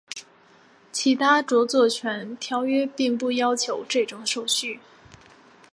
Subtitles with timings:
[0.91, 4.79] 其他着作权条约并不要求这种手续。